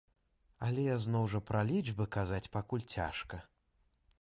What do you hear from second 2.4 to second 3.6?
пакуль цяжка.